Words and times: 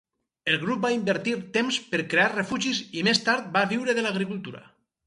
El 0.53 0.55
grup 0.61 0.79
va 0.85 0.91
invertir 0.95 1.35
temps 1.59 1.79
per 1.91 2.01
crear 2.15 2.27
refugis 2.33 2.81
i 3.01 3.05
més 3.11 3.23
tard 3.31 3.57
va 3.61 3.67
viure 3.77 3.99
de 4.01 4.09
l'agricultura. 4.09 4.69